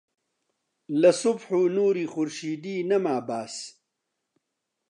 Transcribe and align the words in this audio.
لە 1.01 1.11
سوبح 1.21 1.47
و 1.59 1.61
نووری 1.75 2.05
خورشیدی 2.13 2.77
نەما 2.89 3.17
باس 3.27 3.55